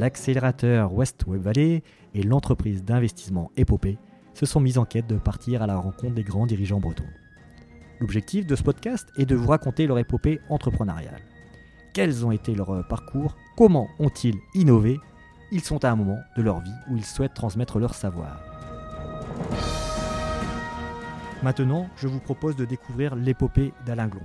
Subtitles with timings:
[0.00, 1.82] l'accélérateur West Web Valley
[2.14, 3.98] et l'entreprise d'investissement Épopée
[4.32, 7.04] se sont mis en quête de partir à la rencontre des grands dirigeants bretons.
[8.00, 11.20] L'objectif de ce podcast est de vous raconter leur épopée entrepreneuriale.
[11.92, 13.36] Quels ont été leurs parcours?
[13.58, 14.96] Comment ont-ils innové?
[15.52, 18.40] Ils sont à un moment de leur vie où ils souhaitent transmettre leur savoir.
[21.42, 24.24] Maintenant, je vous propose de découvrir l'épopée d'Alain Glon.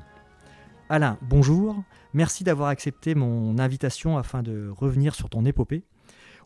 [0.88, 1.84] Alain, bonjour.
[2.14, 5.84] Merci d'avoir accepté mon invitation afin de revenir sur ton épopée.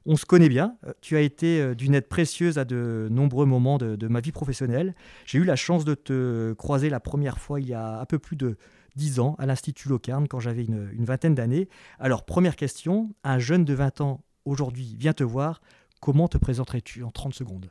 [0.05, 0.77] On se connaît bien.
[0.87, 4.31] Euh, tu as été euh, d'une aide précieuse à de nombreux moments de, ma vie
[4.31, 4.95] professionnelle.
[5.25, 8.17] J'ai eu la chance de te croiser la première fois il y a un peu
[8.17, 8.57] plus de
[8.95, 11.67] dix ans à l'Institut Locarne quand j'avais une, une vingtaine d'années.
[11.99, 15.59] Alors, première question, un jeune de 20 ans aujourd'hui vient te voir.
[15.99, 17.69] Comment te présenterais-tu en 30 secondes?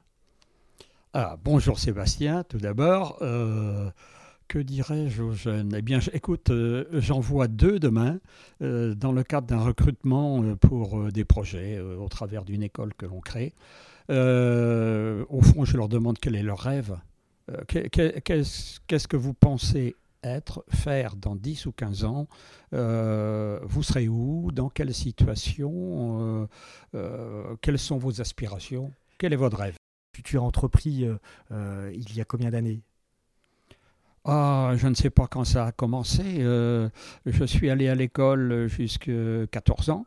[1.14, 3.18] Ah, Bonjour Sébastien, tout d'abord.
[3.22, 3.90] Euh,
[4.48, 5.74] que dirais-je aux jeunes?
[5.76, 8.18] Eh bien, écoute, euh, j'en vois deux demain
[8.62, 13.06] euh, dans le cadre d'un recrutement euh, pour des projets au travers d'une école que
[13.06, 13.54] l'on crée.
[14.08, 16.98] au fond, je leur demande quel est leur rêve.
[17.68, 22.26] Qu'est-ce que vous pensez être, faire dans 10 ou 15 ans?
[22.72, 24.50] Vous serez où?
[24.52, 26.48] Dans quelle situation?
[27.60, 28.92] Quelles sont vos aspirations?
[29.18, 29.76] Quel est votre rêve?
[30.24, 31.06] Tu as entrepris
[31.50, 32.82] il y a combien d'années?
[34.30, 36.22] Ah, je ne sais pas quand ça a commencé.
[36.40, 36.90] Euh,
[37.24, 40.04] je suis allé à l'école jusqu'à 14 ans.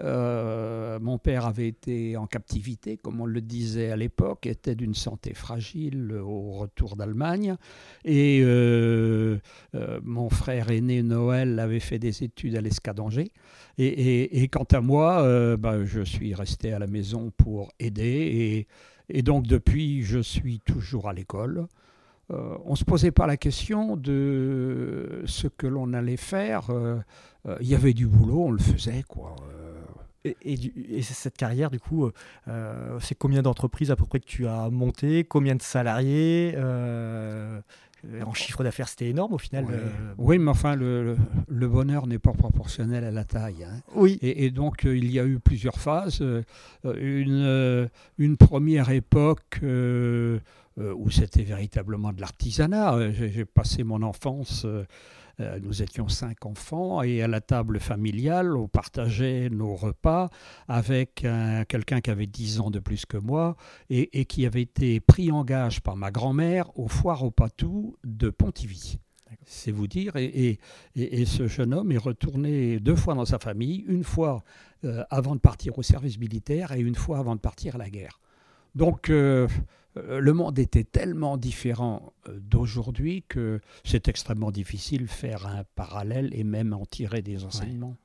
[0.00, 4.92] Euh, mon père avait été en captivité, comme on le disait à l'époque, était d'une
[4.92, 7.56] santé fragile au retour d'Allemagne.
[8.04, 9.38] Et euh,
[10.02, 13.30] mon frère aîné Noël avait fait des études à l'Escadanger.
[13.78, 18.66] Et, et, quant à moi, bah, je suis resté à la maison pour aider.
[19.08, 21.66] Et, et donc depuis, je suis toujours à l'école.
[22.30, 26.70] Euh, on ne se posait pas la question de ce que l'on allait faire.
[26.70, 26.96] Euh,
[27.46, 29.04] euh, il y avait du boulot, on le faisait.
[29.06, 29.36] quoi.
[30.24, 32.10] Et, cette carrière, du coup,
[33.00, 36.56] c'est combien d'entreprises à peu près que tu as monté Combien de salariés
[38.24, 39.66] en chiffre d'affaires, c'était énorme au final.
[40.18, 41.16] Oui, mais enfin, le,
[41.48, 43.64] bonheur n'est pas proportionnel à la taille.
[43.64, 43.80] Hein.
[43.94, 44.18] Oui.
[44.22, 46.22] Et, donc, il y a eu plusieurs phases.
[46.84, 47.88] une,
[48.18, 49.60] une première époque
[50.80, 52.94] euh, où c'était véritablement de l'artisanat.
[52.94, 54.84] Euh, j'ai passé mon enfance, euh,
[55.38, 60.30] nous étions cinq enfants, et à la table familiale, on partageait nos repas
[60.68, 61.26] avec
[61.68, 63.56] quelqu'un qui avait dix ans de plus que moi
[63.90, 68.30] et, qui avait été pris en gage par ma grand-mère au foire au Patou de
[68.30, 68.98] Pontivy.
[69.44, 70.14] C'est vous dire.
[70.16, 70.58] Et,
[70.94, 74.44] et, ce jeune homme est retourné deux fois dans sa famille, une fois
[75.10, 78.20] avant de partir au service militaire et une fois avant de partir à la guerre.
[78.74, 79.46] Donc, euh,
[79.96, 86.30] le monde était tellement différent euh, d'aujourd'hui que c'est extrêmement difficile de faire un parallèle
[86.32, 87.96] et même en tirer des enseignements.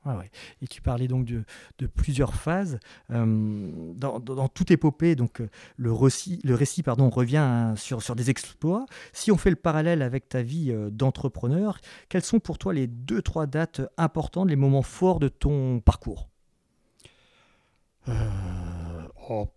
[0.62, 1.44] Et tu parlais donc de,
[1.86, 2.78] plusieurs phases.
[3.10, 5.42] Euh, dans, toute épopée, donc,
[5.76, 8.86] le, récit, le récit pardon, revient sur, sur des exploits.
[9.12, 11.78] Si on fait le parallèle avec ta vie d'entrepreneur,
[12.08, 16.28] quelles sont pour toi les deux, trois dates importantes, les moments forts de ton parcours?
[19.28, 19.48] Oh,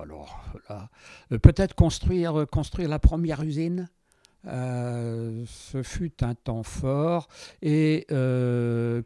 [0.00, 3.88] alors euh, peut-être construire, euh, construire la première usine.
[4.48, 7.28] Euh, ce fut un temps fort
[7.62, 8.06] et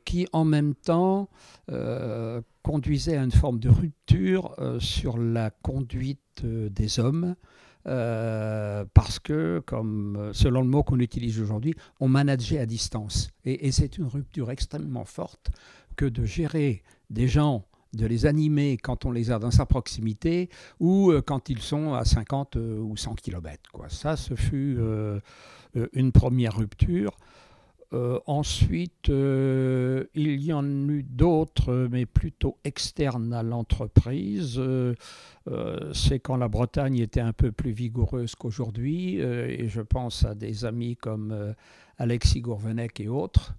[0.04, 1.28] qui en même temps
[2.62, 7.34] conduisait à une forme de rupture sur la conduite des hommes.
[7.84, 13.28] parce que, comme selon le mot qu'on utilise aujourd'hui, on manageait à distance.
[13.44, 15.50] Et c'est une rupture extrêmement forte
[15.97, 20.48] que de gérer des gens de les animer quand on les a dans sa proximité
[20.78, 23.70] ou euh, quand ils sont à 50 euh, ou 100 km.
[23.72, 23.88] Quoi.
[23.88, 25.20] Ça, ce fut euh,
[25.92, 27.16] une première rupture.
[28.26, 34.60] ensuite, il y en eut d'autres, mais plutôt externes à l'entreprise.
[35.92, 40.64] C'est quand la Bretagne était un peu plus vigoureuse qu'aujourd'hui, et je pense à des
[40.64, 41.54] amis comme
[41.98, 43.54] Alexis Gourvenec et autres.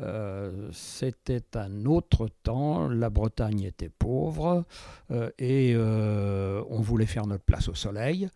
[0.00, 4.64] Euh, c'était un autre temps, la Bretagne était pauvre
[5.10, 8.28] euh, et euh, on voulait faire notre place au soleil,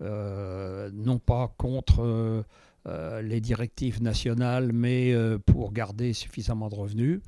[0.00, 2.42] non pas contre
[2.86, 5.14] les directives nationales, mais
[5.44, 7.20] pour garder suffisamment de revenus.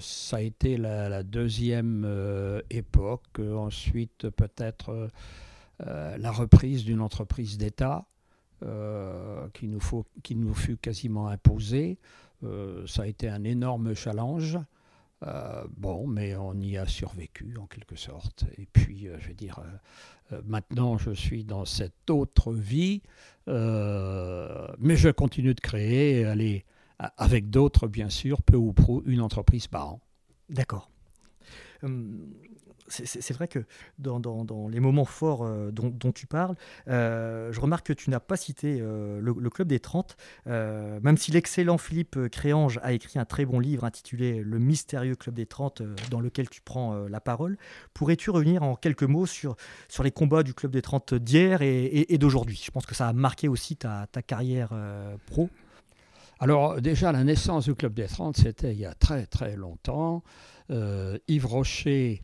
[0.00, 2.06] ça a été la, deuxième
[2.68, 5.08] époque, ensuite peut-être
[5.78, 8.04] la reprise d'une entreprise d'État
[9.54, 9.80] qui, nous
[10.22, 11.98] qui nous fut quasiment imposée.
[12.42, 14.58] Euh, ça a été un énorme challenge.
[15.26, 18.44] Euh, bon, mais on y a survécu en quelque sorte.
[18.58, 19.60] Et puis, euh, je veux dire,
[20.44, 23.02] maintenant je suis dans cette autre vie,
[23.46, 26.64] mais je continue de créer, aller
[26.98, 30.00] avec d'autres, bien sûr, peu ou prou, une entreprise par an.
[30.48, 30.90] D'accord.
[32.88, 33.60] C'est vrai que
[33.98, 36.54] dans, les moments forts euh, dont, tu parles,
[36.88, 40.16] euh, je remarque que tu n'as pas cité euh, le, Club des 30,
[40.46, 45.36] même si l'excellent Philippe Créange a écrit un très bon livre intitulé Le mystérieux Club
[45.36, 47.56] des 30, dans lequel tu prends la parole.
[47.92, 49.56] Pourrais-tu revenir en quelques mots sur,
[50.02, 52.60] les combats du Club des 30 d'hier et, d'aujourd'hui?
[52.64, 54.70] Je pense que ça a marqué aussi ta, carrière
[55.26, 55.48] pro.
[56.40, 60.24] Alors déjà, la naissance du Club des 30, c'était il y a très très longtemps.
[60.68, 62.22] Yves Rocher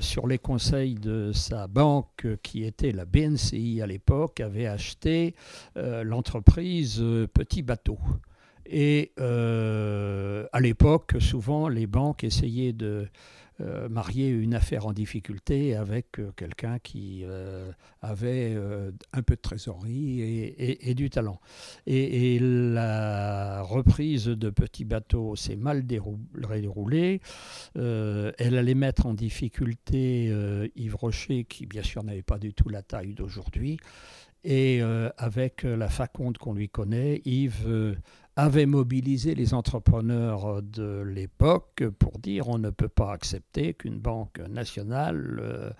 [0.00, 5.34] sur les conseils de sa banque, qui était la BNCI à l'époque, avait acheté
[5.76, 7.98] euh, l'entreprise euh, Petit Bateau.
[8.64, 13.08] Et à l'époque, souvent, les banques essayaient de
[13.60, 17.70] euh, marier une affaire en difficulté avec euh, quelqu'un qui euh,
[18.00, 18.56] avait
[19.12, 21.40] un peu de trésorerie et, du talent.
[21.86, 27.20] Et, la reprise de Petit Bateau s'est mal déroulée.
[27.74, 30.32] elle allait mettre en difficulté
[30.74, 33.78] Yves Rocher, qui bien sûr n'avait pas du tout la taille d'aujourd'hui.
[34.44, 34.80] Et
[35.18, 37.96] avec la faconde qu'on lui connaît, Yves
[38.36, 44.38] avait mobilisé les entrepreneurs de l'époque pour dire on ne peut pas accepter qu'une banque
[44.48, 45.70] nationale euh,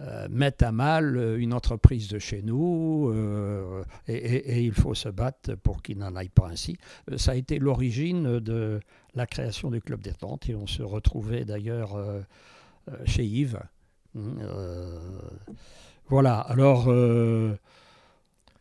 [0.00, 5.54] euh, mette à mal une entreprise de chez nous euh, et, il faut se battre
[5.54, 6.76] pour qu'il n'en aille pas ainsi.
[7.16, 8.80] Ça a été l'origine de
[9.14, 11.96] la création du Club des Tentes et on se retrouvait d'ailleurs
[13.04, 13.60] chez Yves.
[14.16, 14.40] Hum,
[16.08, 16.88] voilà, alors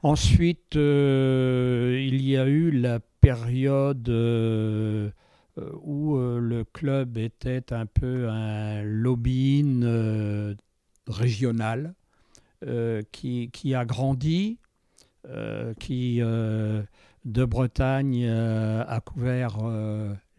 [0.03, 5.09] ensuite il y a eu la période euh,
[5.57, 9.85] euh, où euh, le club était un peu un lobbying
[11.07, 11.93] régional
[13.11, 14.57] qui, qui, a grandi,
[15.79, 19.57] qui de Bretagne a couvert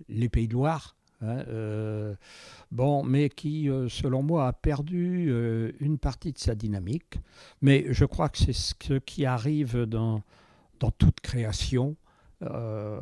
[0.09, 0.97] les Pays de Loire.
[1.21, 1.45] Hein,
[2.73, 5.31] bon, mais qui, selon moi, a perdu
[5.81, 7.19] une partie de sa dynamique.
[7.61, 10.23] Mais je crois que c'est ce qui arrive dans,
[10.81, 11.95] dans toute création.
[12.45, 12.99] Euh,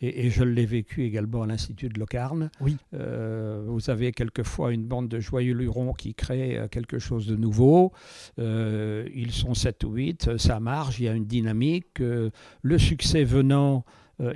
[0.00, 2.50] et, je l'ai vécu également à l'Institut de Locarne.
[2.60, 2.76] Oui.
[2.94, 7.36] Euh, vous avez quelquefois une bande de joyeux lurons qui crée euh, quelque chose de
[7.36, 7.92] nouveau.
[8.38, 12.00] ils sont 7 ou 8, ça marche, il y a une dynamique.
[12.00, 13.84] le succès venant,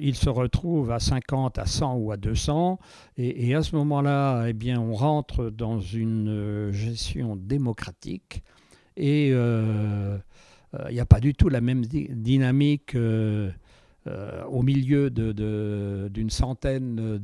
[0.00, 2.78] il se retrouve à 50, à 100 ou à 200.
[3.16, 8.44] Et, et à ce moment-là, eh bien, on rentre dans une gestion démocratique.
[8.96, 10.20] Et il
[10.92, 12.96] n'y a pas du tout la même dynamique
[14.06, 17.18] euh, au milieu d'une centaine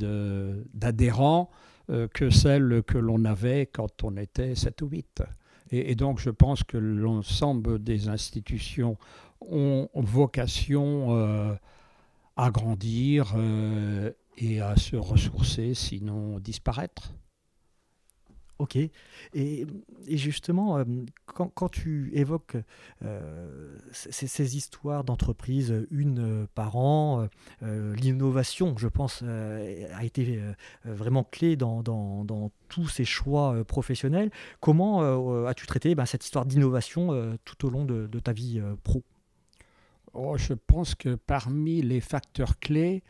[0.74, 1.50] d'adhérents
[1.90, 5.22] euh, que celle que l'on avait quand on était 7 ou 8.
[5.70, 8.96] Et, donc je pense que l'ensemble des institutions
[9.40, 11.54] ont vocation euh,
[12.36, 13.34] à grandir
[14.38, 17.14] et à se ressourcer, sinon disparaître.
[18.62, 18.78] Ok.
[19.34, 19.66] Et,
[20.06, 20.84] justement, euh,
[21.26, 22.56] quand, tu évoques
[23.04, 27.26] euh, ces, histoires d'entreprise, une euh, par an,
[27.60, 30.40] l'innovation, je pense, a été
[30.84, 31.82] vraiment clé dans,
[32.68, 34.30] tous ces choix professionnels.
[34.60, 39.02] Comment as-tu traité ben, cette histoire d'innovation tout au long de, ta vie pro?
[40.12, 43.02] Oh, Je pense que parmi les facteurs clés,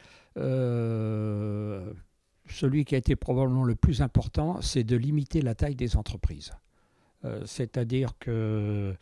[2.52, 6.52] celui qui a été probablement le plus important, c'est de limiter la taille des entreprises.
[7.24, 8.94] Euh, c'est-à-dire que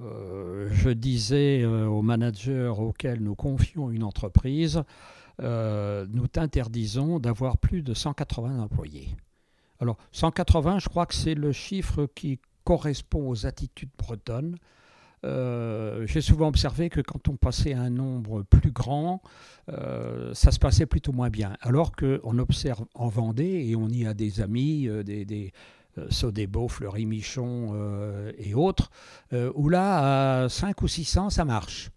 [0.00, 4.82] euh, je disais euh, aux managers auxquels nous confions une entreprise,
[5.40, 9.08] nous t'interdisons d'avoir plus de 180 employés.
[9.80, 14.56] Alors 180, je crois que c'est le chiffre qui correspond aux attitudes bretonnes.
[15.24, 19.22] Euh, j'ai souvent observé que quand on passait un nombre plus grand,
[19.70, 21.56] euh, ça se passait plutôt moins bien.
[21.60, 25.52] Alors qu'on observe en Vendée, et on y a des amis, euh, des, des
[26.10, 27.72] Sodebo, Fleury Michon
[28.36, 28.90] et autres,
[29.54, 31.92] où là, à 5 ou 600, ça marche.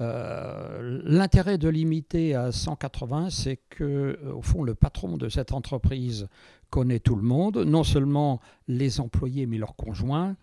[0.00, 6.28] L'intérêt de limiter à 180, c'est que, au fond, le patron de cette entreprise
[6.70, 10.34] connaît tout le monde, non seulement les employés, mais leurs conjoints.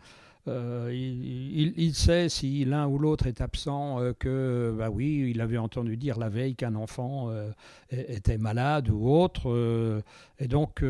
[0.49, 5.57] Euh, il, sait si l'un ou l'autre est absent euh, que, bah oui, il avait
[5.57, 7.49] entendu dire la veille qu'un enfant euh,
[7.91, 10.03] était malade ou autre.
[10.39, 10.83] et donc,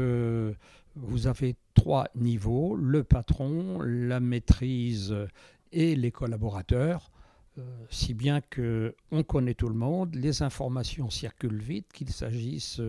[0.95, 5.15] vous avez trois niveaux, le patron, la maîtrise
[5.71, 7.11] et les collaborateurs.
[7.89, 12.81] si bien que on connaît tout le monde, les informations circulent vite, qu'il s'agisse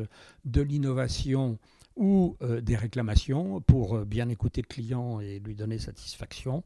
[0.45, 1.59] de l'innovation
[1.97, 6.65] ou euh, des réclamations pour euh, bien écouter le client et lui donner satisfaction.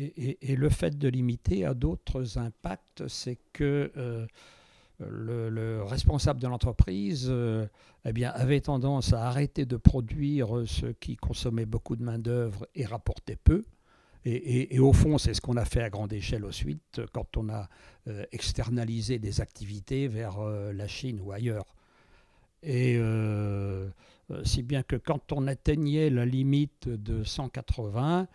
[0.00, 4.26] Et, le fait de limiter a d'autres impacts, c'est que euh,
[5.00, 7.28] le, responsable de l'entreprise
[8.04, 13.34] eh avait tendance à arrêter de produire ce qui consommait beaucoup de main-d'œuvre et rapportait
[13.42, 13.64] peu.
[14.24, 17.68] Et, au fond, c'est ce qu'on a fait à grande échelle ensuite, quand on a
[18.30, 21.74] externalisé des activités vers la Chine ou ailleurs.
[22.62, 23.00] Et
[24.44, 28.28] si bien que quand on atteignait la limite de 180,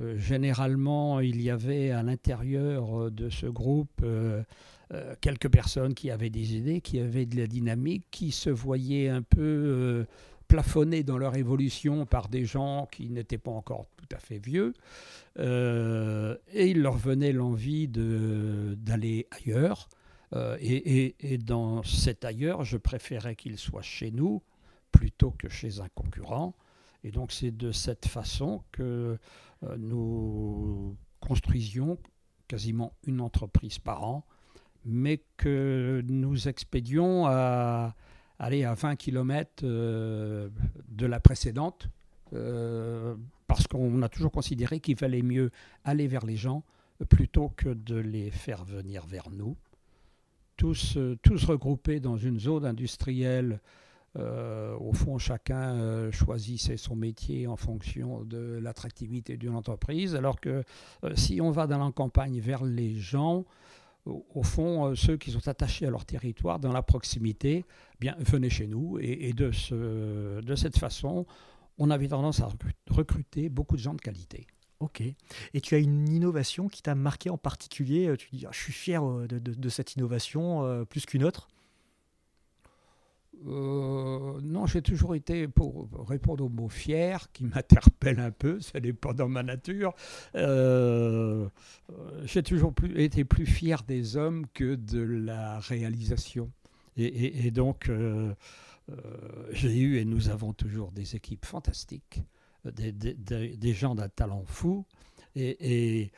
[0.00, 4.42] euh, généralement, il y avait à l'intérieur euh, de ce groupe euh,
[5.20, 9.22] quelques personnes qui avaient des idées, qui avaient de la dynamique, qui se voyaient un
[9.22, 10.06] peu
[10.46, 14.74] plafonnés dans leur évolution par des gens qui n'étaient pas encore tout à fait vieux.
[15.40, 19.88] et il leur venait l'envie d'aller ailleurs.
[20.60, 24.40] et, et, dans cet ailleurs, je préférais qu'ils soient chez nous
[24.96, 26.54] plutôt que chez un concurrent.
[27.04, 29.18] Et donc c'est de cette façon que
[29.62, 31.98] euh, nous construisions
[32.48, 34.24] quasiment une entreprise par an,
[34.84, 37.94] mais que nous expédions à
[38.38, 40.48] aller à 20 km euh,
[40.88, 41.88] de la précédente,
[42.32, 43.14] euh,
[43.46, 45.50] parce qu'on a toujours considéré qu'il fallait mieux
[45.84, 46.64] aller vers les gens
[47.08, 49.56] plutôt que de les faire venir vers nous.
[50.56, 53.60] Tous, tous regroupés dans une zone industrielle
[54.18, 60.40] euh, au fond, chacun euh, choisissait son métier en fonction de l'attractivité d'une entreprise, alors
[60.40, 60.62] que
[61.04, 63.44] euh, si on va dans la campagne vers les gens,
[64.06, 68.50] au, fond, ceux qui sont attachés à leur territoire, dans la proximité, eh bien, venez
[68.50, 68.98] chez nous.
[69.00, 71.26] Et, de, ce, de cette façon,
[71.76, 72.48] on avait tendance à
[72.88, 74.46] recruter beaucoup de gens de qualité.
[74.78, 75.00] Ok.
[75.00, 78.14] Et tu as une innovation qui t'a marqué en particulier?
[78.16, 81.48] Tu dis, ah, je suis fier de, de cette innovation plus qu'une autre
[83.46, 88.80] euh, non, j'ai toujours été, pour répondre au mot fier, qui m'interpelle un peu, ça
[88.80, 89.94] n'est pas dans ma nature,
[90.34, 91.48] euh,
[92.24, 96.50] j'ai toujours été plus fier des hommes que de la réalisation.
[96.98, 98.34] Et, donc, euh,
[99.50, 102.22] j'ai eu, et nous avons toujours des équipes fantastiques,
[102.64, 104.86] des, gens d'un talent fou,
[105.34, 106.10] et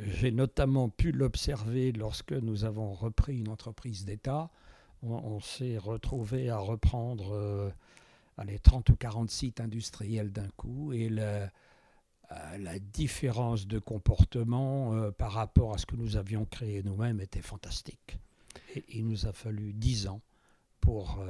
[0.00, 4.50] j'ai notamment pu l'observer lorsque nous avons repris une entreprise d'État
[5.02, 7.70] on, s'est retrouvé à reprendre euh,
[8.44, 11.48] les 30 ou 40 sites industriels d'un coup et la, euh,
[12.58, 17.42] la différence de comportement euh, par rapport à ce que nous avions créé nous-mêmes était
[17.42, 18.18] fantastique.
[18.74, 20.20] Et il nous a fallu 10 ans
[20.80, 21.22] pour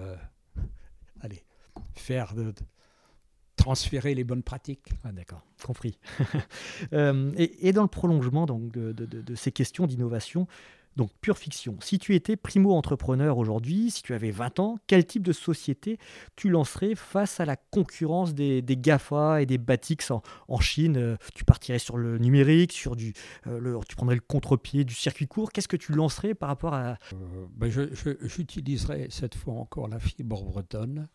[1.21, 1.45] aller
[1.95, 2.35] faire
[3.57, 4.91] transférer les bonnes pratiques.
[5.05, 5.99] Ah, D'accord, compris.
[6.93, 10.47] et, dans le prolongement donc, de ces questions d'innovation,
[10.97, 11.77] donc pure fiction.
[11.81, 15.99] Si tu étais primo-entrepreneur aujourd'hui, si tu avais 20 ans, quel type de société
[16.37, 20.97] tu lancerais face à la concurrence des, GAFA et des Batix en, Chine?
[20.97, 23.15] Euh, Tu partirais sur le numérique, sur du,
[23.47, 25.53] euh, tu prendrais le contre-pied du circuit court.
[25.53, 26.99] Qu'est-ce que tu lancerais par rapport à...
[27.13, 31.09] Euh, ben J'utiliserais cette fois encore la fibre bretonne.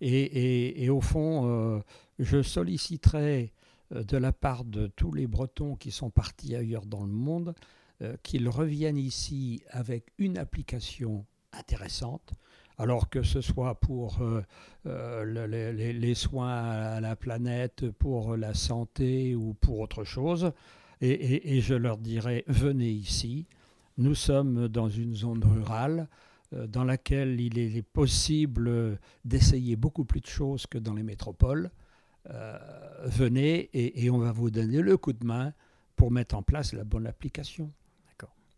[0.00, 1.82] Et, au fond,
[2.18, 3.52] je solliciterais
[3.90, 7.54] de la part de tous les Bretons qui sont partis ailleurs dans le monde
[8.02, 12.32] euh, qu'ils reviennent ici avec une application intéressante,
[12.78, 14.42] alors que ce soit pour euh,
[14.86, 20.50] euh, les, soins à la planète, pour la santé ou pour autre chose.
[21.02, 23.46] Et, je leur dirais, venez ici.
[23.98, 26.08] Nous sommes dans une zone rurale
[26.52, 31.70] dans laquelle il est possible d'essayer beaucoup plus de choses que dans les métropoles.
[33.04, 35.54] venez et on va vous donner le coup de main
[35.96, 37.72] pour mettre en place la bonne application.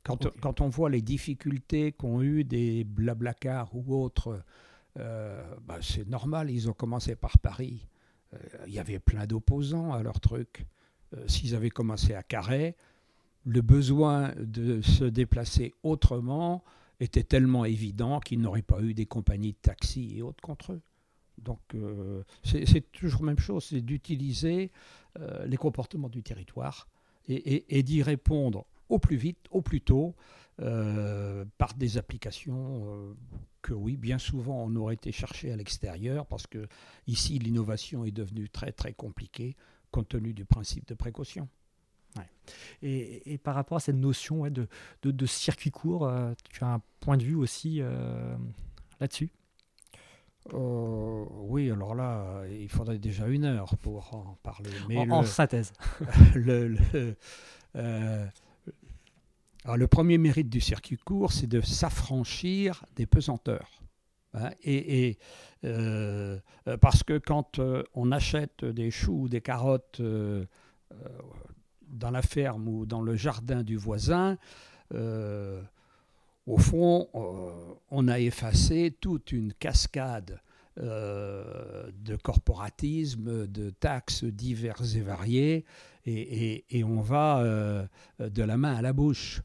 [0.05, 4.43] Quand, on voit les difficultés qu'ont eu des blablacars ou autres,
[4.99, 7.87] euh, bah, c'est normal, ils ont commencé par Paris.
[8.35, 10.67] Euh, il y avait plein d'opposants à leur truc.
[11.15, 12.75] Euh, s'ils avaient commencé à Carré,
[13.45, 16.65] le besoin de se déplacer autrement
[16.99, 20.81] était tellement évident qu'ils n'auraient pas eu des compagnies de taxi et autres contre eux.
[21.39, 21.59] Donc
[22.45, 24.71] c'est toujours la même chose, c'est d'utiliser
[25.45, 26.87] les comportements du territoire
[27.27, 30.15] et d'y répondre au plus vite, au plus tôt,
[30.61, 33.15] euh, par des applications euh,
[33.63, 36.69] que oui, bien souvent on aurait été chercher à l'extérieur parce que
[37.07, 39.57] ici l'innovation est devenue très très compliquée
[39.91, 41.49] compte tenu du principe de précaution.
[42.83, 44.69] Et, par rapport à cette notion de,
[45.03, 47.81] de, circuit court, euh, tu as un point de vue aussi
[49.01, 49.31] là-dessus?
[50.53, 54.71] Oui, alors là, il faudrait déjà une heure pour en parler.
[54.89, 55.73] Mais en, synthèse.
[56.35, 56.77] le,
[59.64, 63.83] le premier mérite du circuit court, c'est de s'affranchir des pesanteurs.
[64.35, 65.19] Hein, et,
[65.64, 66.38] euh,
[66.81, 70.45] parce que quand euh, on achète des choux ou des carottes euh,
[71.88, 74.38] dans la ferme ou dans le jardin du voisin,
[76.47, 77.09] au fond,
[77.90, 80.38] on a effacé toute une cascade
[80.76, 85.64] de corporatisme, de taxes diverses et variées,
[86.04, 87.88] et, on va
[88.19, 89.40] de la main à la bouche.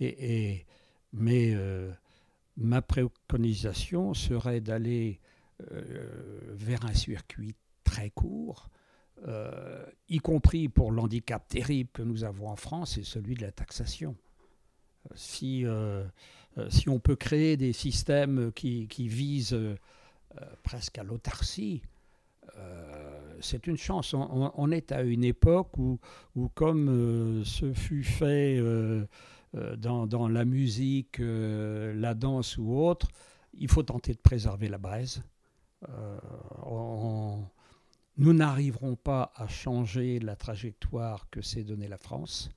[0.00, 0.66] Et,
[1.12, 1.54] mais
[2.56, 5.20] ma préconisation serait d'aller
[5.60, 8.68] vers un circuit très court,
[9.26, 13.50] euh, y compris pour l'handicap terrible que nous avons en France, c'est celui de la
[13.50, 14.14] taxation.
[15.06, 16.04] Euh, si, euh,
[16.68, 19.58] si on peut créer des systèmes qui, qui visent
[20.62, 21.82] presque à l'autarcie,
[23.40, 24.14] c'est une chance.
[24.14, 25.98] On, est à une époque où,
[26.34, 28.58] où comme ce fut fait
[29.76, 33.08] dans, dans, la musique, la danse ou autre,
[33.54, 35.22] il faut tenter de préserver la braise.
[36.62, 37.44] On,
[38.18, 42.48] nous n'arriverons pas à changer la trajectoire que s'est donnée la France,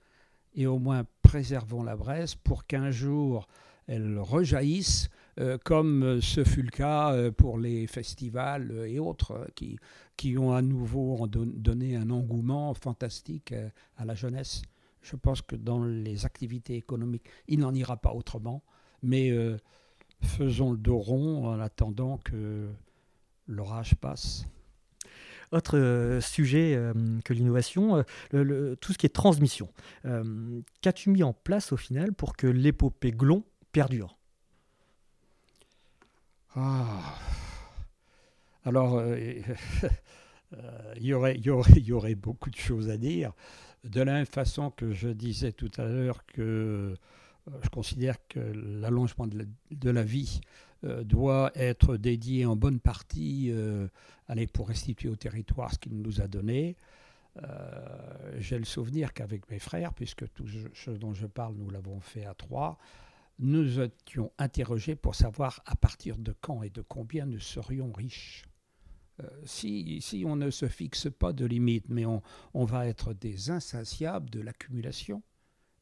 [0.55, 3.47] et au moins préservons la Bresse pour qu'un jour
[3.87, 9.45] elle rejaillisse, euh, comme ce fut le cas euh, pour les festivals et autres euh,
[9.55, 9.79] qui,
[10.15, 13.53] qui ont à nouveau donné un engouement fantastique
[13.97, 14.61] à la jeunesse.
[15.01, 18.63] Je pense que dans les activités économiques, il n'en ira pas autrement,
[19.01, 19.31] mais
[20.21, 22.69] faisons le dos rond en attendant que
[23.47, 24.45] l'orage passe.
[25.51, 26.93] Autre euh, sujet euh,
[27.25, 28.03] que l'innovation,
[28.35, 29.69] euh, tout ce qui est transmission.
[30.81, 34.17] Qu'as-tu mis en place au final pour que l'épopée Glon perdure?
[36.55, 37.15] Ah.
[38.65, 39.01] Alors,
[40.97, 43.33] il y, aurait, y, aurait, y aurait beaucoup de choses à dire.
[43.83, 46.95] De la même façon que je disais tout à l'heure que
[47.63, 50.41] je considère que l'allongement de, la vie
[50.83, 53.51] doit être dédié en bonne partie
[54.27, 56.77] aller pour restituer au territoire ce qu'il nous a donné.
[57.43, 61.99] Euh, j'ai le souvenir qu'avec mes frères, puisque tout ce dont je parle, nous l'avons
[61.99, 62.77] fait à trois,
[63.39, 68.45] nous étions interrogés pour savoir à partir de quand et de combien nous serions riches.
[69.21, 72.21] Euh, si, on ne se fixe pas de limite, mais on,
[72.53, 75.21] va être des insatiables de l'accumulation.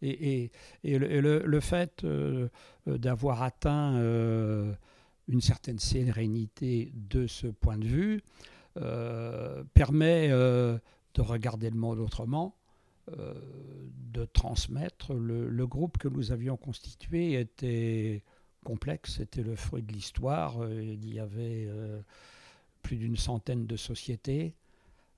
[0.02, 0.52] Et,
[0.84, 2.50] le, le, fait euh,
[2.86, 3.94] d'avoir atteint
[5.28, 8.22] une certaine sérénité de ce point de vue
[8.82, 10.78] euh, permet euh,
[11.16, 12.56] de regarder le monde autrement,
[13.18, 13.34] euh,
[14.12, 15.14] de transmettre.
[15.16, 18.24] Le, groupe que nous avions constitué était
[18.64, 20.58] complexe, c'était le fruit de l'histoire.
[20.70, 21.68] Il y avait
[22.88, 24.56] plus d'une centaine de sociétés.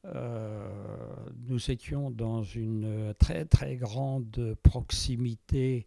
[0.03, 5.85] nous étions dans une très très grande proximité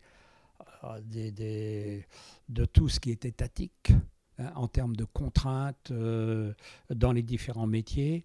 [0.85, 3.93] de tout ce qui est étatique.
[4.39, 6.55] Hein, en termes de contraintes euh,
[6.91, 8.25] dans les différents métiers.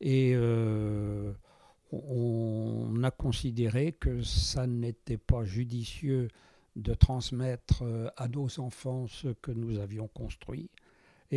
[0.00, 1.32] Et euh,
[1.92, 6.28] on a considéré que ça n'était pas judicieux
[6.74, 10.70] de transmettre euh, à nos enfants ce que nous avions construit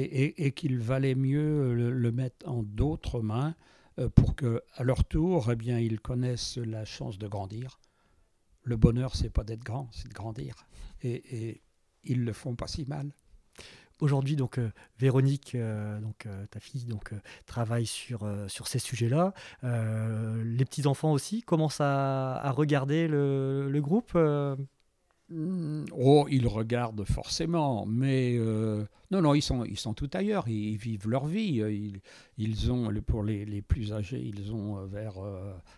[0.03, 3.55] et, qu'il valait mieux le, mettre en d'autres mains
[4.15, 7.79] pour que, à leur tour, eh bien, ils connaissent la chance de grandir.
[8.63, 10.67] Le bonheur, c'est pas d'être grand, c'est de grandir.
[11.01, 11.61] Et, et
[12.03, 13.11] ils le font pas si mal.
[13.99, 17.13] Aujourd'hui, donc euh, Véronique, euh, donc euh, ta fille, donc
[17.47, 19.33] travaille sur sur ces sujets-là.
[19.63, 24.17] les petits enfants aussi commencent à, regarder le, le groupe.
[25.29, 28.37] Mmh, oh, ils regardent forcément, mais
[29.11, 30.47] non, non, ils sont, ils sont tout ailleurs.
[30.47, 31.55] Ils, vivent leur vie.
[31.57, 32.01] Ils,
[32.37, 35.15] ils ont, pour les, les, plus âgés, ils ont vers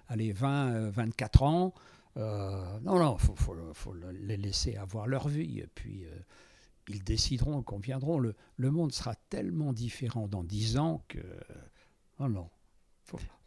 [0.07, 1.73] allez, 20, 24 ans.
[2.15, 3.35] non, non, il faut,
[3.73, 5.59] faut, les laisser avoir leur vie.
[5.59, 6.03] Et puis,
[6.87, 8.19] ils décideront, conviendront.
[8.19, 11.19] Le, le monde sera tellement différent dans dix ans que.
[12.19, 12.49] Oh non.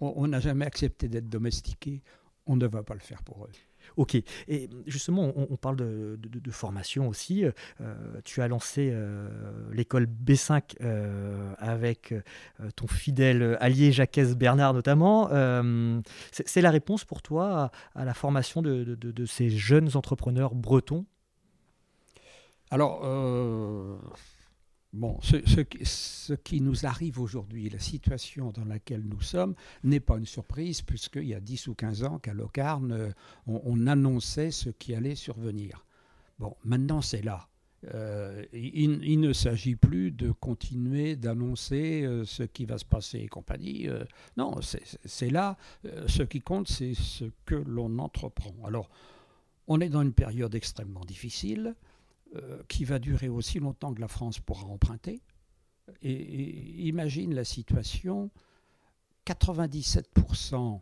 [0.01, 2.03] on n'a jamais accepté d'être domestiqué.
[2.47, 3.51] On ne va pas le faire pour eux.
[3.97, 7.45] Ok, et justement, on, parle de, de, formation aussi.
[7.45, 9.29] Euh, tu as lancé euh,
[9.73, 12.15] l'école B5 euh, avec
[12.77, 15.29] ton fidèle allié Jacques Bernard notamment.
[16.31, 21.05] C'est la réponse pour toi à, la formation de, ces jeunes entrepreneurs bretons?
[22.71, 23.03] Alors,
[24.93, 30.27] bon, ce, qui nous arrive aujourd'hui, la situation dans laquelle nous sommes, n'est pas une
[30.27, 33.15] surprise, puisqu'il y a 10 ou 15 ans qu'à Locarne,
[33.47, 35.85] on, annonçait ce qui allait survenir.
[36.39, 37.49] Bon, maintenant c'est là.
[37.95, 43.27] Euh, il, ne s'agit plus de continuer d'annoncer euh, ce qui va se passer et
[43.27, 43.89] compagnie.
[44.37, 45.57] non, c'est là.
[46.07, 48.55] ce qui compte, c'est ce que l'on entreprend.
[48.65, 48.89] Alors,
[49.67, 51.75] on est dans une période extrêmement difficile.
[52.37, 55.21] Euh, qui va durer aussi longtemps que la France pourra emprunter.
[56.01, 58.31] Et, imagine la situation,
[59.27, 60.81] 97%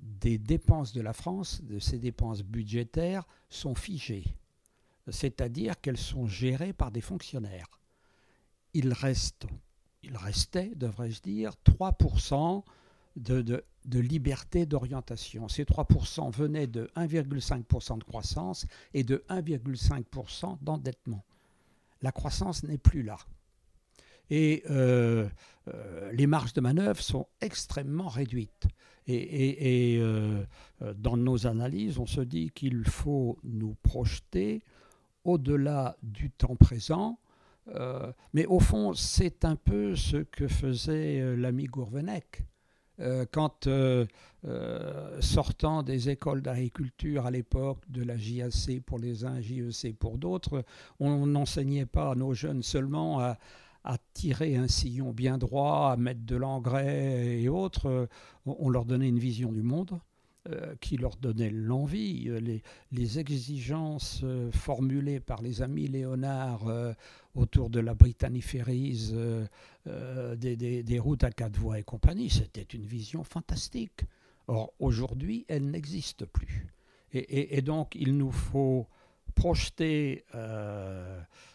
[0.00, 4.24] des dépenses de la France, de ses dépenses budgétaires, sont figées.
[5.10, 7.80] c'est-à-dire qu'elles sont gérées par des fonctionnaires.
[8.74, 9.46] Il reste,
[10.02, 12.64] il restait, devrais-je dire, 3%
[13.18, 13.42] de,
[13.84, 15.48] de, liberté d'orientation.
[15.48, 21.24] Ces 3% venaient de 1,5% de croissance et de 1,5% d'endettement.
[22.02, 23.18] La croissance n'est plus là.
[24.30, 25.28] Et euh,
[25.68, 28.66] euh, les marges de manœuvre sont extrêmement réduites.
[29.10, 30.44] Et, euh,
[30.96, 34.62] dans nos analyses, on se dit qu'il faut nous projeter
[35.24, 37.18] au-delà du temps présent.
[38.34, 42.42] mais au fond, c'est un peu ce que faisait l'ami Gourvenec.
[43.30, 43.68] Quand,
[45.20, 50.64] sortant des écoles d'agriculture à l'époque, de la JAC pour les uns, JEC pour d'autres,
[51.00, 53.36] on n'enseignait pas à nos jeunes seulement à,
[54.12, 57.86] tirer un sillon bien droit, à mettre de l'engrais et autres.
[57.86, 58.06] Euh,
[58.44, 60.07] on leur donnait une vision du monde euh,
[60.80, 62.28] qui leur donnait l'envie.
[62.28, 62.40] Euh,
[62.92, 66.66] les, exigences formulées par les amis Léonard
[67.34, 69.12] autour de la Britanniferries,
[69.86, 74.04] des, des, routes à quatre voies et compagnie, c'était une vision fantastique.
[74.46, 76.66] Or, aujourd'hui, elle n'existe plus.
[77.12, 78.86] Et, donc, il nous faut
[79.34, 80.24] projeter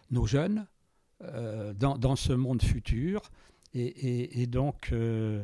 [0.10, 0.65] nos jeunes
[1.23, 3.21] euh, dans, ce monde futur.
[3.73, 5.43] Et, donc, euh,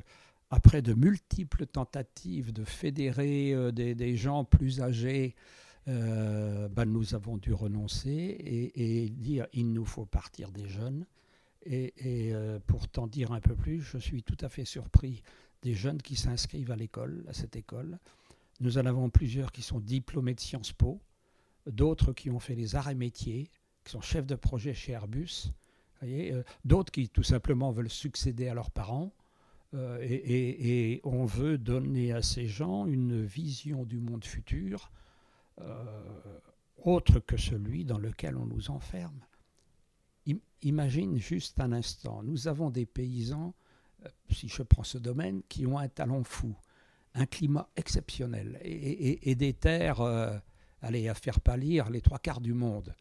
[0.50, 5.36] après de multiples tentatives de fédérer euh, des, gens plus âgés,
[5.88, 8.38] ben, nous avons dû renoncer
[8.76, 11.08] et, dire il nous faut partir des jeunes.
[11.66, 12.32] Et,
[12.68, 15.24] pour t'en dire un peu plus, je suis tout à fait surpris
[15.64, 17.98] des jeunes qui s'inscrivent à l'école, à cette école.
[18.60, 21.02] Nous en avons plusieurs qui sont diplômés de Sciences Po,
[21.66, 23.50] d'autres qui ont fait les arts et métiers,
[23.84, 25.52] qui sont chefs de projet chez Airbus,
[26.04, 29.14] euh, d'autres qui tout simplement veulent succéder à leurs parents.
[29.76, 34.92] Euh, et, on veut donner à ces gens une vision du monde futur
[35.62, 35.86] euh,
[36.84, 39.20] autre que celui dans lequel on nous enferme.
[40.62, 43.54] imagine juste un instant, nous avons des paysans,
[44.30, 46.56] si je prends ce domaine, qui ont un talent fou,
[47.14, 50.02] un climat exceptionnel et, des terres,
[50.82, 52.96] allez, à faire pâlir les trois quarts du monde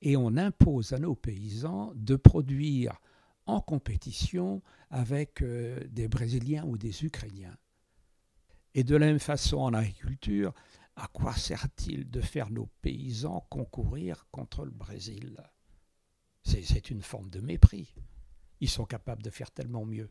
[0.00, 3.00] et on impose à nos paysans de produire
[3.48, 7.56] en compétition avec euh, des Brésiliens ou des Ukrainiens.
[8.74, 10.52] Et de la même façon en agriculture,
[10.94, 15.42] à quoi sert-il de faire nos paysans concourir contre le Brésil?
[16.44, 17.94] C'est une forme de mépris.
[18.60, 20.10] Ils sont capables de faire tellement mieux.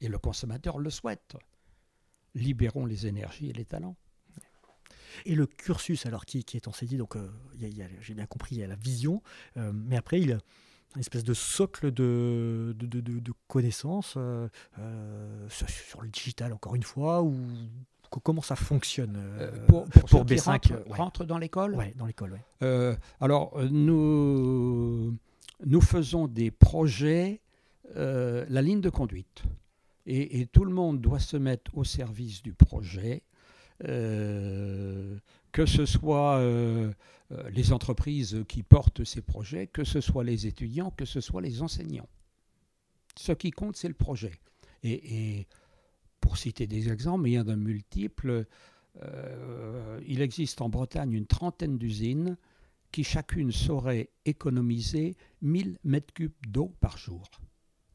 [0.00, 1.36] Et le consommateur le souhaite.
[2.34, 3.96] Libérons les énergies et les talents.
[5.24, 7.30] Et le cursus, alors qui, est enseigné, donc euh,
[8.00, 9.22] j'ai bien compris, il y a la vision,
[9.56, 10.38] euh, mais après il
[10.94, 14.48] une espèce de socle de, de, de, connaissances euh,
[15.48, 17.34] sur, le digital, encore une fois, ou
[18.22, 19.18] comment ça fonctionne
[19.68, 21.74] pour, pour, B5 rentre, dans l'école?
[21.76, 22.38] Oui, dans l'école,
[23.20, 25.16] alors, nous,
[25.64, 27.40] nous faisons des projets,
[27.94, 29.44] la ligne de conduite.
[30.04, 33.22] Et, et, tout le monde doit se mettre au service du projet.
[35.52, 36.92] Euh, que ce soit euh,
[37.32, 41.42] euh, les entreprises qui portent ces projets, que ce soit les étudiants, que ce soit
[41.42, 42.08] les enseignants.
[43.16, 44.32] Ce qui compte, c'est le projet.
[44.82, 45.46] Et,
[46.20, 48.46] pour citer des exemples, il y en a multiples,
[50.06, 52.36] il existe en Bretagne une trentaine d'usines
[52.92, 57.24] qui chacune saurait économiser 1000 mètres cubes d'eau par jour.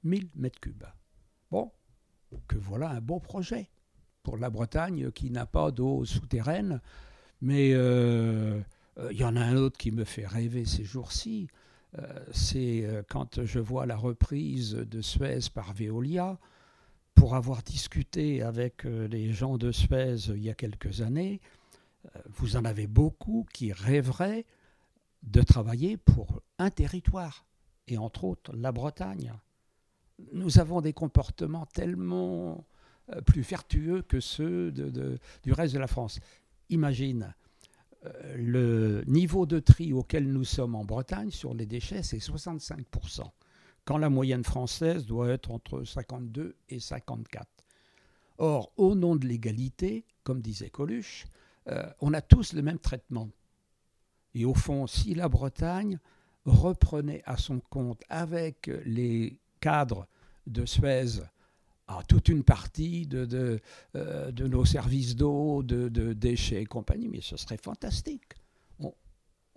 [0.03, 0.83] 1000 mètres cubes.
[1.51, 1.71] Bon,
[2.47, 3.69] que voilà un beau projet
[4.23, 6.81] pour la Bretagne qui n'a pas d'eau souterraine.
[7.41, 8.59] Mais euh,
[8.97, 11.47] euh, il y en a un autre qui me fait rêver ces jours-ci.
[11.97, 16.37] Euh, c'est quand je vois la reprise de Suez par Veolia.
[17.15, 21.41] Pour avoir discuté avec les gens de Suez il y a quelques années,
[22.29, 24.45] vous en avez beaucoup qui rêveraient
[25.23, 27.47] de travailler pour un territoire,
[27.87, 29.33] et entre autres la Bretagne.
[30.31, 32.63] Nous avons des comportements tellement
[33.25, 36.19] plus vertueux que ceux du reste de la France.
[36.69, 37.33] Imagine,
[38.05, 43.21] euh, le niveau de tri auquel nous sommes en Bretagne sur les déchets, c'est 65%,
[43.85, 47.47] quand la moyenne française doit être entre 52 et 54.
[48.39, 51.25] Or, au nom de l'égalité, comme disait Coluche,
[51.69, 53.29] euh, on a tous le même traitement.
[54.35, 55.99] Et au fond, si la Bretagne
[56.45, 60.07] reprenait à son compte avec les cadres
[60.45, 61.21] de Suez
[61.87, 63.59] à toute une partie de,
[63.95, 68.33] euh, de nos services d'eau, de, de, déchets et compagnie, mais ce serait fantastique.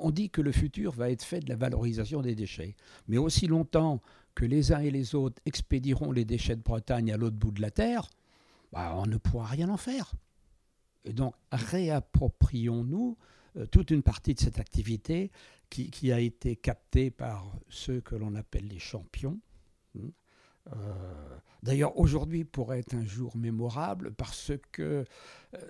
[0.02, 2.74] On, dit que le futur va être fait de la valorisation des déchets.
[3.06, 4.00] Mais aussi longtemps
[4.34, 7.60] que les uns et les autres expédieront les déchets de Bretagne à l'autre bout de
[7.60, 8.08] la Terre,
[8.72, 10.14] bah, on ne pourra rien en faire.
[11.04, 13.18] Et donc, réapproprions-nous
[13.70, 15.30] toute une partie de cette activité
[15.68, 19.38] qui, a été captée par ceux que l'on appelle les champions.
[21.62, 25.04] D'ailleurs, aujourd'hui pourrait être un jour mémorable parce que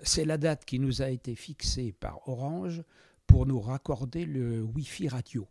[0.03, 2.83] c'est la date qui nous a été fixée par Orange
[3.27, 5.47] pour nous raccorder le Wi-Fi radio.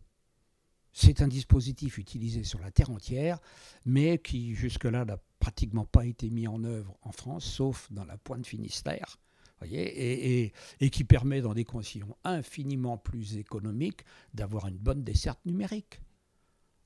[0.93, 3.39] C'est un dispositif utilisé sur la Terre entière,
[3.85, 8.17] mais qui jusque-là n'a pratiquement pas été mis en œuvre en France, sauf dans la
[8.17, 9.17] pointe Finistère.
[9.59, 16.01] Voyez, et, qui permet dans des conditions infiniment plus économiques d'avoir une bonne desserte numérique.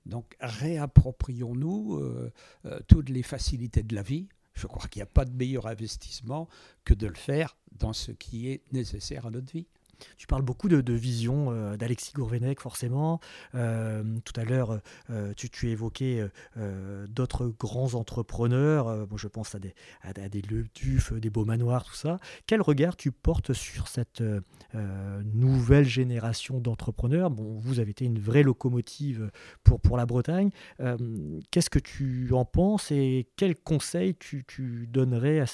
[0.06, 2.32] Donc réapproprions-nous euh,
[2.66, 4.28] euh, toutes les facilités de la vie.
[4.54, 6.48] Je crois qu'il n'y a pas de meilleur investissement
[6.84, 9.68] que de le faire dans ce qui est nécessaire à notre vie.
[10.18, 13.20] Tu parles beaucoup de, vision euh, d'Alexis Gourvenec, forcément.
[13.54, 14.80] Euh, tout à l'heure,
[15.10, 16.28] euh, tu, évoquais
[17.08, 19.08] d'autres grands entrepreneurs.
[19.16, 22.20] je pense à des, à, des Le Manoirs, tout ça.
[22.48, 24.24] Quel regard tu portes sur cette
[25.34, 27.30] nouvelle génération d'entrepreneurs?
[27.30, 29.32] Bon, vous avez été une vraie locomotive
[29.64, 30.50] pour, pour la Bretagne.
[31.52, 35.46] Qu'est-ce que tu en penses et quels conseils tu, donnerais à,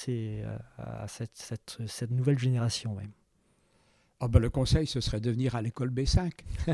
[1.06, 3.12] cette, cette nouvelle génération même
[4.24, 6.30] ah ben, le conseil, ce serait de venir à l'école B5.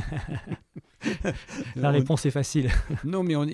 [1.77, 2.69] La réponse est facile.
[3.05, 3.47] non, mais on,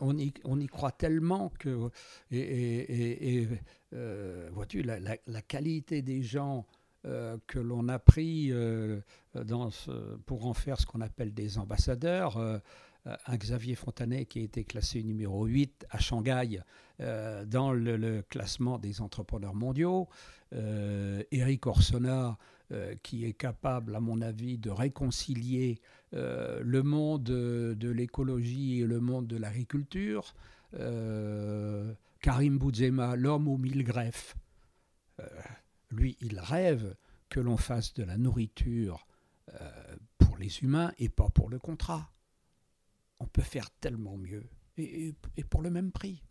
[0.00, 1.90] on, y, croit tellement que.
[2.30, 3.48] Et,
[3.92, 6.64] euh, vois-tu, la, qualité des gens
[7.06, 9.00] euh, que l'on a pris euh,
[9.34, 9.70] dans
[10.26, 12.38] pour en faire ce qu'on appelle des ambassadeurs.
[13.04, 16.60] un Xavier Fontanet qui a été classé numéro 8 à Shanghai
[17.00, 20.08] dans le, le, classement des entrepreneurs mondiaux.
[20.52, 22.38] Eric Orsona
[22.72, 25.80] euh, qui est capable, à mon avis, de réconcilier
[26.14, 30.36] euh, le monde de l'écologie et le monde de l'agriculture.
[30.74, 34.36] Euh, Karim Bouzema, l'homme aux mille greffes,
[35.90, 36.94] lui, il rêve
[37.28, 39.06] que l'on fasse de la nourriture
[40.18, 42.12] pour les humains et pas pour le contrat.
[43.18, 44.44] On peut faire tellement mieux
[44.78, 45.14] et,
[45.50, 46.22] pour le même prix.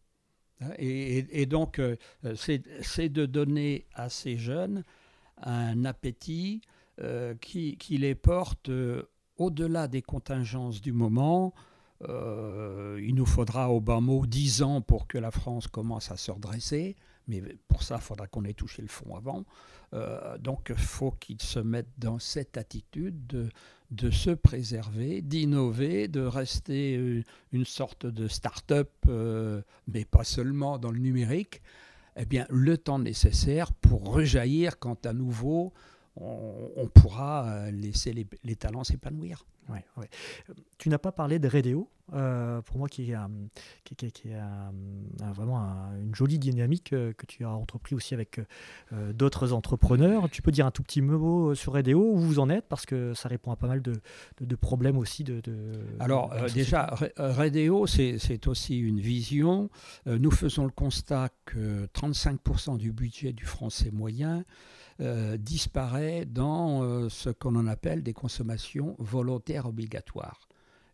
[0.78, 1.82] Et donc,
[2.36, 4.86] c'est de donner à ces jeunes
[5.44, 6.62] un appétit
[7.02, 9.04] euh, qui, les porte euh,
[9.38, 11.54] au-delà des contingences du moment.
[12.10, 16.18] Euh, il nous faudra au bas mot dix ans pour que la France commence à
[16.18, 16.98] se redresser,
[17.28, 19.46] mais pour ça, il faudra qu'on ait touché le fond avant.
[20.40, 23.50] donc, il faut qu'ils se mettent dans cette attitude de,
[23.92, 28.92] de se préserver, d'innover, de rester une sorte de start-up,
[29.88, 31.62] mais pas seulement dans le numérique,
[32.22, 35.74] eh bien, le temps nécessaire pour rejaillir quand à nouveau
[36.18, 39.46] on, pourra euh, laisser les, talents s'épanouir.
[39.70, 40.10] Ouais,
[40.78, 43.18] Tu n'as pas parlé de Redeo, euh, pour moi qui est,
[43.84, 44.36] qui, est
[45.34, 45.60] vraiment
[46.02, 48.42] une jolie dynamique euh, que tu as entrepris aussi avec
[48.92, 50.30] d'autres entrepreneurs.
[50.30, 53.14] Tu peux dire un tout petit mot sur Redeo, où vous en êtes, parce que
[53.14, 53.94] ça répond à pas mal de,
[54.42, 55.24] de, problèmes aussi.
[55.24, 55.42] De,
[56.00, 59.70] Alors déjà, Redeo, c'est aussi une vision.
[60.06, 64.44] nous faisons le constat que 35% du budget du français moyen
[65.02, 70.50] euh, disparaît dans euh, ce qu'on appelle des consommations volontaires obligatoires.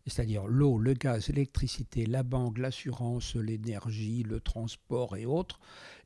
[0.06, 5.58] C'est-à-dire l'eau, le gaz, l'électricité, la banque, l'assurance, l'énergie, le transport et autres,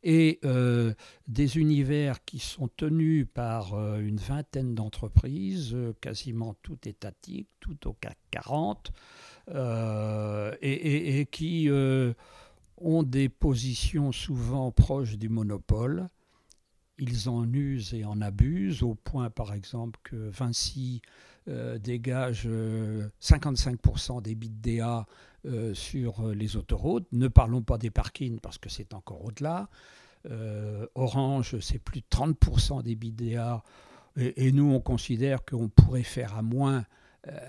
[0.02, 0.94] et euh,
[1.28, 8.16] des univers qui sont tenus par une vingtaine d'entreprises, quasiment tout étatique, tout au CAC
[8.30, 8.92] 40,
[10.62, 11.68] et, qui
[12.78, 16.08] ont des positions souvent proches du monopole
[17.00, 21.02] ils en usent et en abusent, au point par exemple que Vinci
[21.48, 22.46] euh, dégage
[23.20, 25.06] 55% euh, des bits DA
[25.46, 27.06] euh, sur les autoroutes.
[27.12, 29.68] Ne parlons pas des parkings parce que c'est encore au-delà.
[30.94, 33.62] Orange, c'est plus de 30% des bits DA.
[34.16, 36.84] Et, nous, on considère qu'on pourrait faire à moins,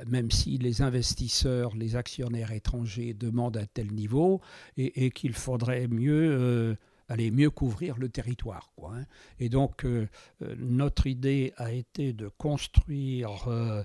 [0.07, 4.39] même si les investisseurs, les actionnaires étrangers demandent à tel niveau,
[4.77, 6.77] et, et qu'il faudrait mieux
[7.11, 8.71] aller mieux couvrir le territoire.
[8.75, 9.05] Quoi, hein.
[9.39, 10.07] Et donc, euh,
[10.41, 13.83] euh, notre idée a été de construire euh,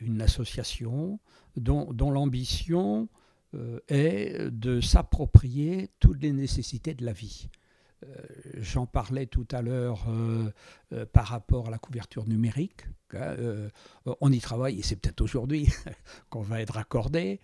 [0.00, 1.18] une association
[1.56, 3.08] dont, l'ambition
[3.88, 7.48] est de s'approprier toutes les nécessités de la vie.
[8.54, 10.06] J'en parlais tout à l'heure
[11.12, 12.86] par rapport à la couverture numérique.
[13.14, 13.34] Hein,
[14.20, 15.68] on y travaille, et c'est peut-être aujourd'hui
[16.30, 17.40] qu'on va être accordé,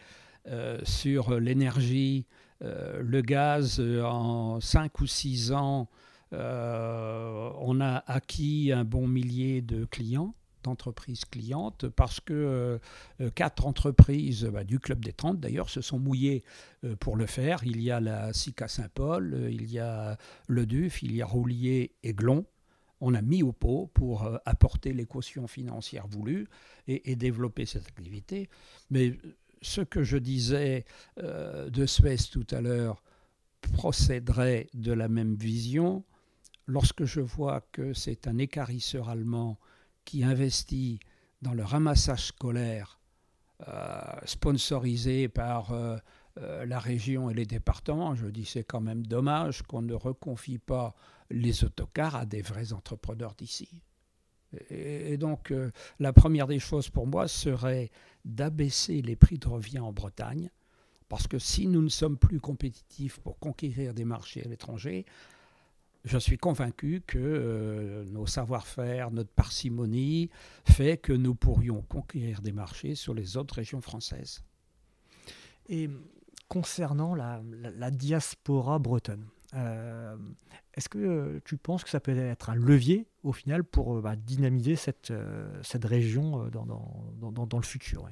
[0.84, 2.26] sur l'énergie
[2.62, 5.88] euh, le gaz, euh, en 5 ou 6 ans,
[6.32, 12.80] euh, on a acquis un bon millier de clients d'entreprises clientes parce que
[13.36, 16.42] quatre entreprises bah, du Club des 30 d'ailleurs se sont mouillées
[16.98, 17.62] pour le faire.
[17.62, 21.92] Il y a la SICA Saint-Paul, il y a Le Duf, il y a Roulier
[22.02, 22.46] et Glon.
[23.00, 26.48] on a mis au pot pour euh, apporter les cautions financières voulues
[26.88, 28.48] et, développer cette activité.
[28.90, 29.16] Mais
[29.66, 30.84] ce que je disais
[31.18, 33.02] euh, de Suez tout à l'heure
[33.60, 36.04] procéderait de la même vision.
[36.66, 39.58] Lorsque je vois que c'est un écarisseur allemand
[40.04, 41.00] qui investit
[41.42, 43.00] dans le ramassage scolaire
[43.66, 45.72] euh, sponsorisé par
[46.36, 50.94] la région et les départements, je dis c'est quand même dommage qu'on ne reconfie pas
[51.30, 53.82] les autocars à des vrais entrepreneurs d'ici.
[54.70, 57.90] Et, donc, euh, la première des choses pour moi serait
[58.24, 60.50] d'abaisser les prix de revient en Bretagne,
[61.08, 65.04] parce que si nous ne sommes plus compétitifs pour conquérir des marchés à l'étranger,
[66.04, 70.30] je suis convaincu que euh, nos savoir-faire, notre parcimonie
[70.64, 74.42] fait que nous pourrions conquérir des marchés sur les autres régions françaises.
[75.68, 75.90] Et
[76.48, 80.16] concernant la diaspora bretonne, euh,
[80.74, 84.00] est-ce que euh, tu penses que ça peut être un levier au final pour euh,
[84.00, 85.12] bah, dynamiser cette,
[85.62, 86.66] cette région dans,
[87.20, 88.08] dans, dans, le futur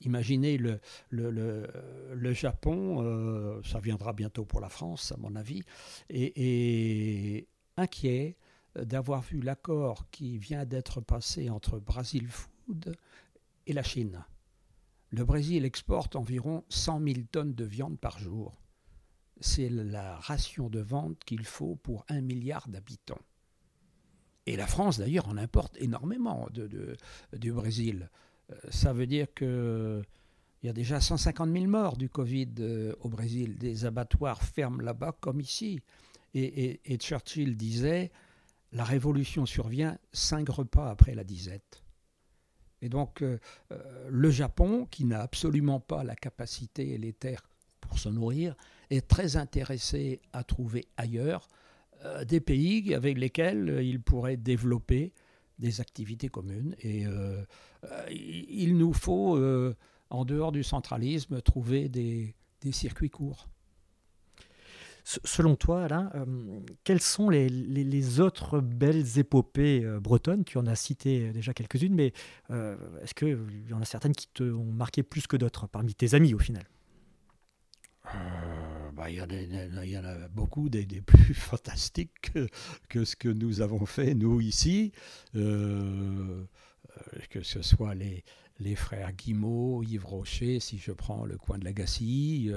[0.00, 1.68] Imaginez le, le,
[2.14, 5.62] le, Japon, ça viendra bientôt pour la France à mon avis,
[6.08, 7.46] et,
[7.80, 8.36] inquiet
[8.76, 12.96] euh, d'avoir vu l'accord qui vient d'être passé entre Brazil Food
[13.66, 14.24] et la Chine.
[15.10, 18.62] Le Brésil exporte environ 100 000 tonnes de viande par jour.
[19.40, 23.18] C'est la ration de vente qu'il faut pour un milliard d'habitants.
[24.46, 26.48] Et la France, d'ailleurs, en importe énormément
[27.32, 28.08] du Brésil.
[28.50, 30.04] Euh, ça veut dire qu'il
[30.62, 33.58] y a déjà 150 000 morts du Covid euh, au Brésil.
[33.58, 35.80] Des abattoirs ferment là-bas comme ici.
[36.34, 38.10] Et, Churchill disait
[38.72, 41.82] La révolution survient cinq repas après la disette.
[42.82, 43.38] Et donc, euh,
[43.72, 47.48] euh, le Japon, qui n'a absolument pas la capacité et les terres
[47.80, 48.54] pour se nourrir,
[48.90, 51.48] est très intéressé à trouver ailleurs
[52.04, 55.12] euh, des pays avec lesquels il pourrait développer
[55.58, 56.74] des activités communes.
[56.80, 57.04] Et
[58.10, 59.38] il nous faut,
[60.08, 62.34] en dehors du centralisme, trouver des
[62.72, 63.50] circuits courts.
[65.04, 70.44] Selon toi, Alain, euh, quelles sont les, autres belles épopées euh, bretonnes?
[70.44, 72.12] Tu en as cité euh, déjà quelques-unes, mais
[73.02, 76.34] est-ce qu'il y en a certaines qui t'ont marqué plus que d'autres, parmi tes amis
[76.34, 76.64] au final?
[78.94, 82.32] Bah, il, y en a, beaucoup des, plus fantastiques
[82.88, 84.92] que, ce que nous avons fait, nous, ici.
[85.32, 86.46] que
[87.42, 88.24] ce soit les,
[88.60, 92.52] les frères Guimau, Yves Rocher, si je prends le coin de la Gacilly,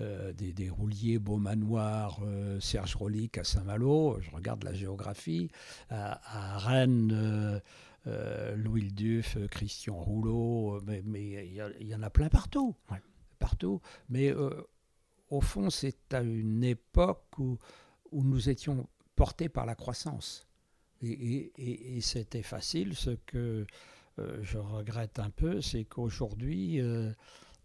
[0.00, 5.50] euh, des, rouliers Beaumanoir, euh, Serge Rolic à Saint-Malo, je regarde la géographie,
[5.90, 7.60] à, Rennes,
[8.06, 11.46] euh, Louis Duff, Christian Rouleau, mais
[11.80, 12.74] il y, en a plein partout.
[13.38, 13.80] Partout.
[14.08, 14.32] Mais
[15.28, 17.58] au fond, c'est à une époque où,
[18.10, 20.46] où, nous étions portés par la croissance.
[21.02, 21.52] Et,
[21.96, 22.94] et c'était facile.
[22.94, 23.66] Ce que
[24.42, 26.80] je regrette un peu, c'est qu'aujourd'hui,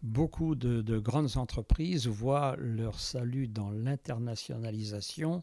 [0.02, 5.42] beaucoup de, grandes entreprises voient leur salut dans l'internationalisation.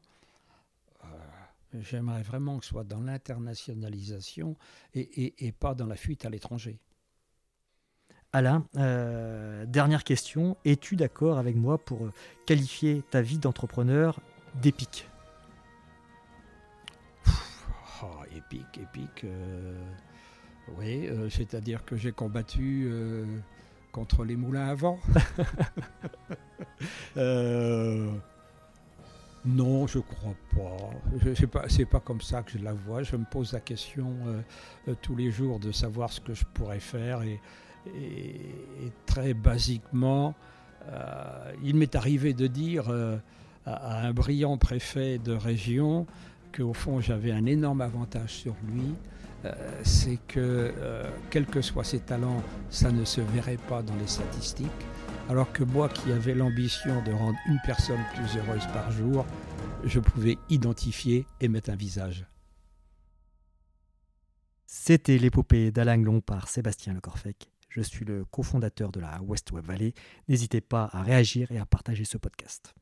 [1.04, 1.08] Euh,
[1.74, 4.56] j'aimerais vraiment que ce soit dans l'internationalisation
[4.94, 6.80] et, pas dans la fuite à l'étranger.
[8.34, 10.58] Alain, euh, dernière question.
[10.66, 12.14] Es-tu d'accord avec moi pour euh,
[12.46, 14.20] qualifier ta vie d'entrepreneur
[14.56, 15.08] d'épique?
[18.04, 19.24] Oh, Épique, épique.
[19.24, 19.76] Euh,
[20.78, 22.92] oui, c'est-à-dire que j'ai combattu
[23.92, 25.00] contre les moulins à vent.
[29.46, 30.90] Non, je crois pas.
[31.36, 33.04] C'est pas, pas comme ça que je la vois.
[33.04, 34.14] Je me pose la question
[35.02, 37.40] tous les jours de savoir ce que je pourrais faire et,
[37.96, 40.36] et, très basiquement,
[40.88, 43.18] euh, il m'est arrivé de dire euh,
[43.66, 46.06] à, un brillant préfet de région
[46.56, 48.94] qu'au fond j'avais un énorme avantage sur lui, euh,
[49.84, 50.74] c'est que
[51.30, 54.68] quels que soient ses talents, ça ne se verrait pas dans les statistiques,
[55.30, 59.26] alors que moi qui avais l'ambition de rendre une personne plus heureuse par jour,
[59.84, 62.26] je pouvais identifier et mettre un visage.
[64.66, 67.50] C'était l'épopée d'Alain Glon par Sébastien Le Corfec.
[67.70, 69.94] Je suis le cofondateur de la West Web Valley.
[70.28, 72.74] N'hésitez pas à réagir et à partager ce podcast.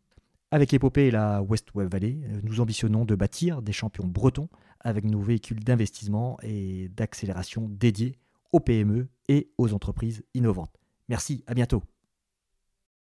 [0.51, 4.49] Avec Épopée et la West Web Valley, nous ambitionnons de bâtir des champions bretons
[4.85, 8.17] avec nos véhicules d'investissement et d'accélération dédiés
[8.53, 10.79] aux PME et aux entreprises innovantes.
[11.09, 11.83] Merci, à bientôt.